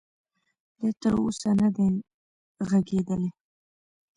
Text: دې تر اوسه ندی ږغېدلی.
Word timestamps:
دې 0.79 0.89
تر 1.01 1.13
اوسه 1.21 1.49
ندی 1.59 1.87
ږغېدلی. 2.67 3.29